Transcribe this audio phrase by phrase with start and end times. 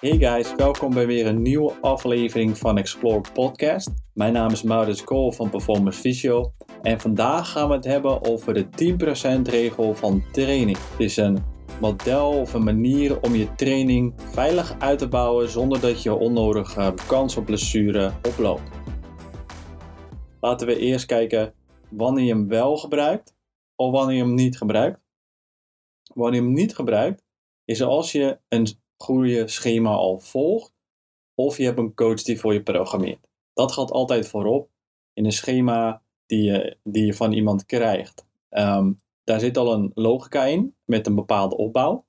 [0.00, 3.90] Hey guys, welkom bij weer een nieuwe aflevering van Explore Podcast.
[4.14, 8.54] Mijn naam is Maurits Kool van Performance Physio en vandaag gaan we het hebben over
[8.54, 8.66] de
[9.40, 10.76] 10% regel van training.
[10.90, 11.44] Het is een
[11.80, 16.94] model of een manier om je training veilig uit te bouwen zonder dat je onnodige
[17.06, 18.70] kans op blessure oploopt.
[20.40, 21.54] Laten we eerst kijken
[21.90, 23.34] wanneer je hem wel gebruikt
[23.76, 25.00] of wanneer je hem niet gebruikt.
[26.14, 27.24] Wanneer je hem niet gebruikt
[27.64, 28.66] is als je een
[29.02, 30.72] goede schema al volgt
[31.34, 33.28] of je hebt een coach die voor je programmeert.
[33.52, 34.70] Dat gaat altijd voorop
[35.12, 38.26] in een schema die je, die je van iemand krijgt.
[38.48, 38.92] Ehm,
[39.24, 42.04] daar zit al een logica in met een bepaalde opbouw.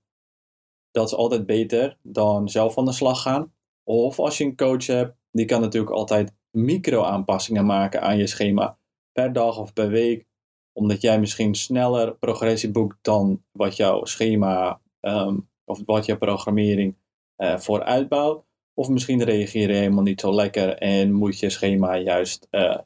[0.91, 3.53] Dat is altijd beter dan zelf aan de slag gaan.
[3.83, 8.77] Of als je een coach hebt, die kan natuurlijk altijd micro-aanpassingen maken aan je schema
[9.11, 10.25] per dag of per week.
[10.73, 16.95] Omdat jij misschien sneller progressie boekt dan wat jouw schema um, of wat je programmering
[17.37, 18.43] uh, voor uitbouwt.
[18.73, 22.77] Of misschien reageer je helemaal niet zo lekker en moet je schema juist uh,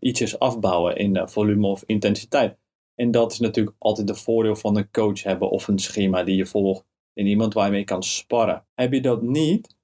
[0.00, 2.56] ietsjes afbouwen in volume of intensiteit.
[2.94, 6.36] En dat is natuurlijk altijd de voordeel van een coach hebben of een schema die
[6.36, 8.66] je volgt en iemand waar je mee kan sparren.
[8.74, 9.76] Heb je dat niet,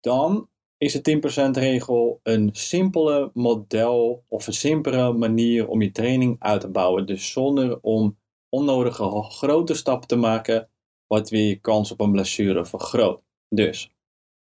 [0.00, 6.36] dan is de 10% regel een simpele model of een simpele manier om je training
[6.38, 7.06] uit te bouwen.
[7.06, 10.68] Dus zonder om onnodige grote stappen te maken,
[11.14, 13.22] wat weer je kans op een blessure vergroot.
[13.48, 13.94] Dus,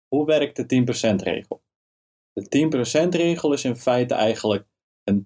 [0.07, 1.63] hoe werkt de 10% regel?
[2.33, 2.45] De
[3.05, 4.67] 10% regel is in feite eigenlijk
[5.03, 5.25] een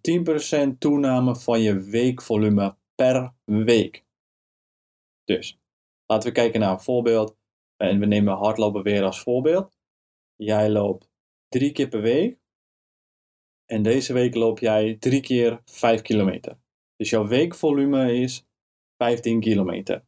[0.73, 4.05] 10% toename van je weekvolume per week.
[5.23, 5.59] Dus,
[6.05, 7.35] laten we kijken naar een voorbeeld.
[7.77, 9.77] En we nemen hardlopen weer als voorbeeld.
[10.35, 11.09] Jij loopt
[11.47, 12.39] drie keer per week.
[13.66, 16.57] En deze week loop jij drie keer 5 kilometer.
[16.95, 18.45] Dus jouw weekvolume is
[18.97, 20.05] 15 kilometer.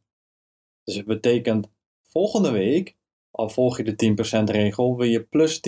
[0.88, 1.70] Dus het betekent
[2.02, 2.96] volgende week,
[3.30, 5.60] al volg je de 10% regel, wil je plus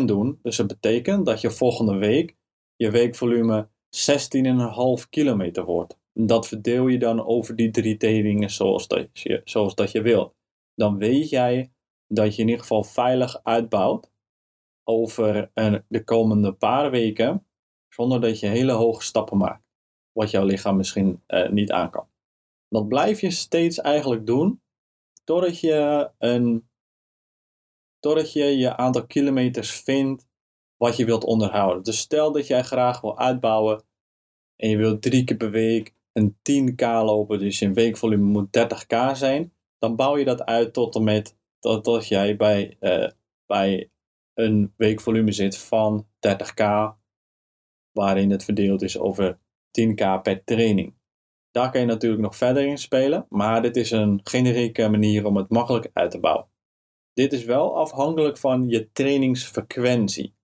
[0.00, 0.38] 10% doen.
[0.42, 2.36] Dus het betekent dat je volgende week
[2.76, 3.68] je weekvolume
[5.02, 5.98] 16,5 kilometer wordt.
[6.12, 10.34] Dat verdeel je dan over die drie trainingen zoals dat je, zoals dat je wilt.
[10.74, 11.72] Dan weet jij
[12.06, 14.10] dat je in ieder geval veilig uitbouwt
[14.84, 17.46] over een, de komende paar weken,
[17.88, 19.64] zonder dat je hele hoge stappen maakt.
[20.12, 22.12] Wat jouw lichaam misschien uh, niet aan kan.
[22.74, 24.62] Dat blijf je steeds eigenlijk doen,
[25.24, 26.68] totdat je, een,
[27.98, 30.26] totdat je je aantal kilometers vindt
[30.76, 31.82] wat je wilt onderhouden.
[31.82, 33.84] Dus stel dat jij graag wil uitbouwen
[34.56, 39.16] en je wilt drie keer per week een 10k lopen, dus je weekvolume moet 30k
[39.16, 43.10] zijn, dan bouw je dat uit tot en met dat, jij bij, uh,
[43.46, 43.90] bij
[44.34, 46.64] een weekvolume zit van 30k,
[47.92, 49.38] waarin het verdeeld is over
[49.80, 50.94] 10k per training.
[51.54, 55.36] Daar kan je natuurlijk nog verder in spelen, maar dit is een generieke manier om
[55.36, 56.48] het makkelijk uit te bouwen.
[57.12, 60.34] Dit is wel afhankelijk van je trainingsfrequentie.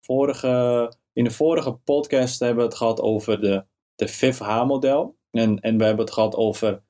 [0.00, 5.16] Vorige, in de vorige podcast hebben we het gehad over de, de FIF-H-model.
[5.30, 6.82] En, en we hebben het gehad over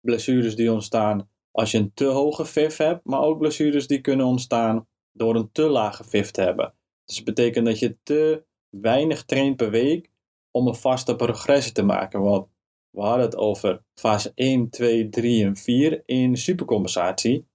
[0.00, 4.26] blessures die ontstaan als je een te hoge FIF hebt, maar ook blessures die kunnen
[4.26, 6.74] ontstaan door een te lage FIF te hebben.
[7.04, 10.12] Dus het betekent dat je te weinig traint per week
[10.56, 12.20] om een vaste progressie te maken.
[12.20, 12.48] Want
[12.90, 17.46] we hadden het over fase 1, 2, 3 en 4 in supercompensatie.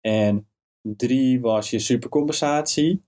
[0.00, 0.48] En
[0.82, 3.04] 3 was je supercompensatie.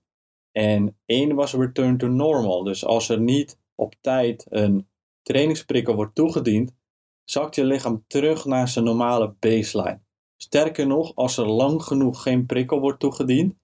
[0.51, 2.63] En 1 was return to normal.
[2.63, 4.87] Dus als er niet op tijd een
[5.21, 6.75] trainingsprikkel wordt toegediend,
[7.23, 10.01] zakt je lichaam terug naar zijn normale baseline.
[10.37, 13.55] Sterker nog, als er lang genoeg geen prikkel wordt toegediend,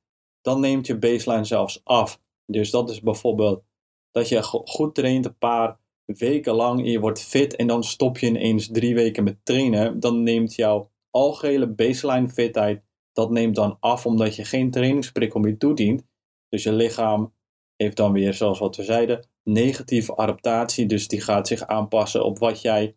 [0.42, 2.22] dan neemt je baseline zelfs af.
[2.46, 3.64] Dus dat is bijvoorbeeld
[4.18, 8.18] dat je goed traint een paar weken lang en je wordt fit en dan stop
[8.18, 13.78] je ineens drie weken met trainen, dan neemt jouw algehele baseline fitheid, dat neemt dan
[13.80, 16.04] af omdat je geen trainingsprikkel meer toedient.
[16.50, 17.34] Dus je lichaam
[17.76, 20.86] heeft dan weer, zoals wat we zeiden, negatieve adaptatie.
[20.86, 22.96] Dus die gaat zich aanpassen op wat jij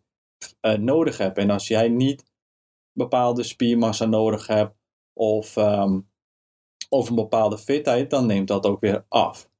[0.61, 1.37] uh, nodig hebt.
[1.37, 2.25] En als jij niet
[2.93, 4.75] bepaalde spiermassa nodig hebt
[5.13, 6.09] of um,
[6.89, 9.50] of een bepaalde fitheid, dan neemt dat ook weer af.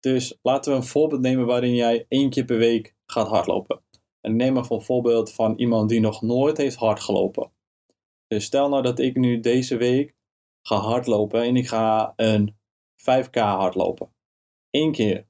[0.00, 3.82] Dus laten we een voorbeeld nemen waarin jij één keer per week gaat hardlopen.
[4.20, 7.52] En neem maar een voorbeeld van iemand die nog nooit heeft hardgelopen.
[8.26, 10.14] Dus stel nou dat ik nu deze week
[10.62, 12.56] ga hardlopen en ik ga een
[12.96, 14.12] 5k hardlopen.
[14.70, 15.26] Eén keer.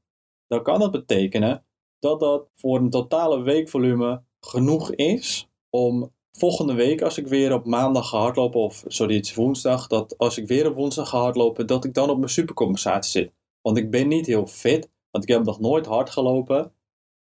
[0.47, 1.65] Dan kan dat betekenen
[1.99, 7.67] dat dat voor een totale weekvolume genoeg is om volgende week, als ik weer op
[7.67, 11.85] maandag ga hardlopen, of is woensdag, dat als ik weer op woensdag ga hardlopen, dat
[11.85, 13.33] ik dan op mijn supercompensatie zit.
[13.63, 16.73] Want ik ben niet heel fit, want ik heb nog nooit hard gelopen.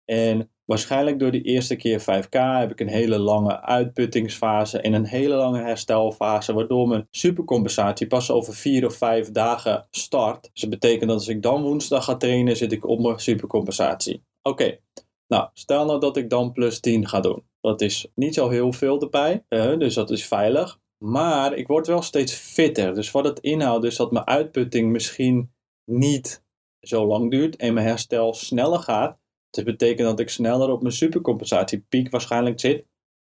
[0.04, 5.06] En Waarschijnlijk door die eerste keer 5K heb ik een hele lange uitputtingsfase en een
[5.06, 10.50] hele lange herstelfase, waardoor mijn supercompensatie pas over 4 of 5 dagen start.
[10.52, 14.22] Dus dat betekent dat als ik dan woensdag ga trainen, zit ik op mijn supercompensatie.
[14.42, 14.78] Oké,
[15.26, 17.42] nou stel nou dat ik dan plus 10 ga doen.
[17.60, 19.44] Dat is niet zo heel veel erbij,
[19.78, 20.78] dus dat is veilig.
[21.04, 22.94] Maar ik word wel steeds fitter.
[22.94, 25.50] Dus wat het inhoudt is dat mijn uitputting misschien
[25.88, 26.44] niet
[26.80, 29.18] zo lang duurt en mijn herstel sneller gaat.
[29.50, 32.76] Dat betekent dat ik sneller op mijn supercompensatiepiek waarschijnlijk zit.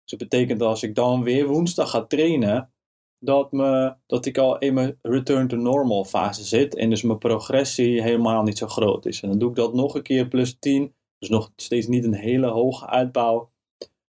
[0.03, 2.73] Dus dat betekent dat als ik dan weer woensdag ga trainen,
[3.19, 6.75] dat, me, dat ik al in mijn return to normal fase zit.
[6.75, 9.23] En dus mijn progressie helemaal niet zo groot is.
[9.23, 10.95] En dan doe ik dat nog een keer plus 10.
[11.19, 13.51] Dus nog steeds niet een hele hoge uitbouw.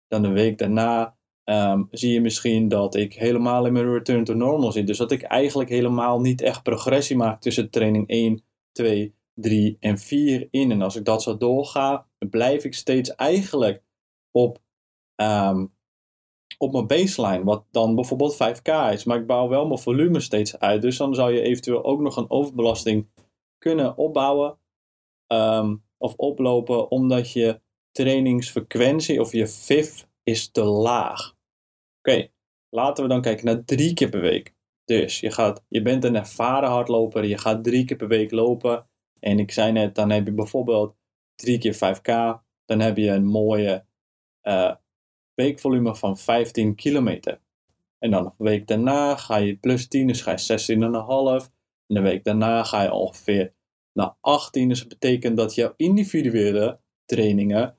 [0.08, 4.34] Dan de week daarna um, zie je misschien dat ik helemaal in mijn return to
[4.34, 4.86] normal zit.
[4.86, 9.98] Dus dat ik eigenlijk helemaal niet echt progressie maak tussen training 1, 2, 3 en
[9.98, 10.70] 4 in.
[10.70, 13.82] En als ik dat zo doorga, dan blijf ik steeds eigenlijk
[14.30, 14.62] op,
[15.16, 15.74] um,
[16.58, 19.04] op mijn baseline, wat dan bijvoorbeeld 5K is.
[19.04, 20.82] Maar ik bouw wel mijn volume steeds uit.
[20.82, 23.08] Dus dan zou je eventueel ook nog een overbelasting
[23.58, 24.58] kunnen opbouwen
[25.32, 27.60] um, of oplopen, omdat je
[27.90, 31.36] trainingsfrequentie of je FIF is te laag.
[31.98, 32.28] Oké,
[32.68, 34.54] laten we dan kijken naar drie keer per week.
[34.84, 38.86] Dus je, gaat, je bent een ervaren hardloper, je gaat drie keer per week lopen.
[39.20, 40.96] En ik zei net, dan heb je bijvoorbeeld
[41.34, 42.40] drie keer 5K.
[42.64, 43.84] Dan heb je een mooie
[44.42, 44.74] uh,
[45.34, 47.40] weekvolume van 15 kilometer.
[47.98, 51.50] En dan een week daarna ga je plus 10, dus ga je 16,5.
[51.86, 53.54] En de week daarna ga je ongeveer
[53.92, 54.68] naar 18.
[54.68, 57.76] Dus dat betekent dat jouw individuele trainingen,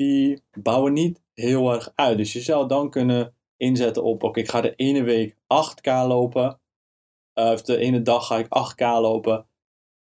[0.00, 2.16] die bouwen niet heel erg uit.
[2.16, 6.60] Dus je zou dan kunnen inzetten op, oké, ik ga de ene week 8K lopen.
[7.34, 9.46] Uh, of de ene dag ga ik 8K lopen.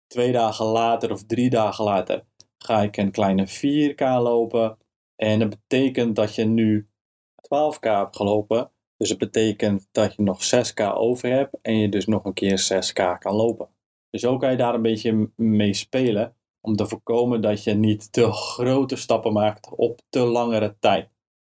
[0.08, 2.26] Twee dagen later of drie dagen later
[2.58, 4.78] ga ik een kleine 4K lopen.
[5.16, 6.90] En dat betekent dat je nu
[7.36, 8.72] 12K hebt gelopen.
[8.98, 12.60] Dus het betekent dat je nog 6K over hebt en je dus nog een keer
[12.74, 13.70] 6K kan lopen.
[14.10, 18.12] Dus zo kan je daar een beetje mee spelen om te voorkomen dat je niet
[18.12, 21.10] te grote stappen maakt op te langere tijd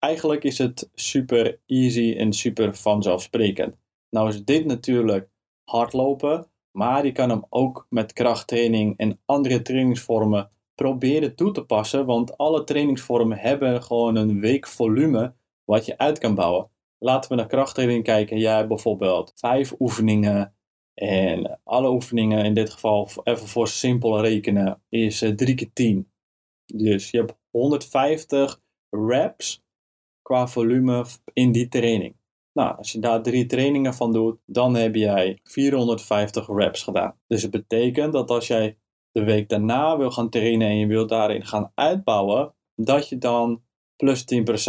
[0.05, 3.77] eigenlijk is het super easy en super vanzelfsprekend.
[4.11, 5.29] Nou is dit natuurlijk
[5.65, 12.07] hardlopen, maar je kan hem ook met krachttraining en andere trainingsvormen proberen toe te passen,
[12.07, 15.35] want alle trainingsvormen hebben gewoon een weekvolume
[15.65, 16.69] wat je uit kan bouwen.
[16.99, 18.39] Laten we naar krachttraining kijken.
[18.39, 20.55] Jij hebt bijvoorbeeld vijf oefeningen
[20.94, 26.12] en alle oefeningen, in dit geval even voor simpel rekenen, is 3 eh, keer 10.
[26.64, 28.61] Dus je hebt 150
[28.91, 29.64] reps
[30.23, 32.17] qua volume in die training.
[32.52, 37.19] Nou, als je daar drie trainingen van doet, dan heb jij 450 reps gedaan.
[37.26, 38.79] Dus het betekent dat als jij
[39.11, 43.62] de week daarna wil gaan trainen en je wilt daarin gaan uitbouwen, dat je dan
[43.96, 44.25] plus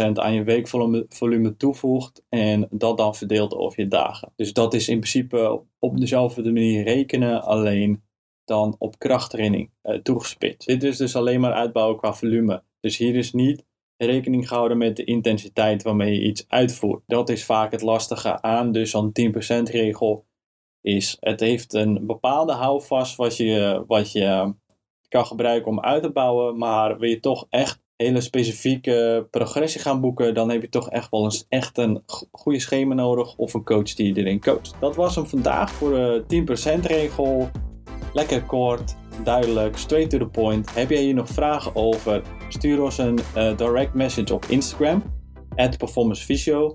[0.08, 4.32] 10% aan je weekvolume toevoegt en dat dan verdeelt over je dagen.
[4.36, 8.02] Dus dat is in principe op dezelfde manier rekenen, alleen
[8.44, 10.68] dan op krachttraining uh, toegespitst.
[10.68, 12.62] Dit is dus alleen maar uitbouwen qua volume.
[12.80, 13.64] Dus hier is niet
[13.96, 17.02] rekening gehouden met de intensiteit waarmee je iets uitvoert.
[17.06, 19.12] Dat is vaak het lastige aan dus zo'n
[19.58, 20.26] 10% regel.
[20.80, 24.54] Is, het heeft een bepaalde houvast wat je, wat je
[25.08, 26.58] kan gebruiken om uit te bouwen.
[26.58, 31.10] Maar wil je toch echt hele specifieke progressie gaan boeken, dan heb je toch echt
[31.10, 32.02] wel eens echt een
[32.32, 34.74] goede schema nodig of een coach die je erin coacht.
[34.80, 36.24] Dat was hem vandaag voor de
[36.80, 37.50] 10% regel.
[38.12, 40.74] Lekker kort, duidelijk, straight to the point.
[40.74, 42.22] Heb jij hier nog vragen over?
[42.48, 45.02] Stuur ons een uh, direct message op Instagram,
[45.54, 46.74] at performancevisio.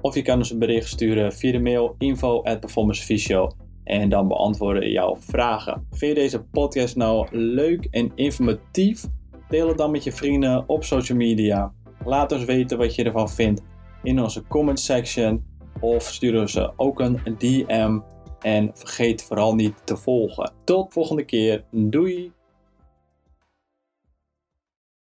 [0.00, 3.50] Of je kan ons een bericht sturen via de mail info at performancevisio.
[3.84, 5.86] En dan beantwoorden jouw vragen.
[5.90, 9.04] Vind je deze podcast nou leuk en informatief?
[9.50, 11.72] Deel het dan met je vrienden op social media.
[12.04, 13.62] Laat ons weten wat je ervan vindt
[14.02, 15.44] in onze comment section.
[15.80, 17.98] Of stuur ons ook een DM
[18.40, 20.52] en vergeet vooral niet te volgen.
[20.64, 21.64] Tot volgende keer.
[21.70, 22.32] Doei!